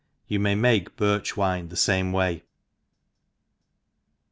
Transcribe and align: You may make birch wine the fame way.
You 0.27 0.39
may 0.39 0.55
make 0.55 0.95
birch 0.95 1.37
wine 1.37 1.67
the 1.69 1.75
fame 1.75 2.11
way. 2.11 2.41